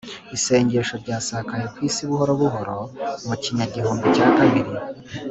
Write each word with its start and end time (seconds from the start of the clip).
isengesho 0.35 0.93
ryasakaye 1.03 1.65
ku 1.73 1.79
isi 1.87 2.01
buhoro 2.09 2.33
buhoro 2.41 2.77
mu 3.27 3.35
kinyagihumbi 3.43 4.07
cya 4.15 4.27
kabiri 4.37 4.71